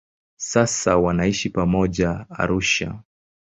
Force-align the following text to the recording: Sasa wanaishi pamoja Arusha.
Sasa 0.37 0.97
wanaishi 0.97 1.49
pamoja 1.49 2.25
Arusha. 2.29 3.03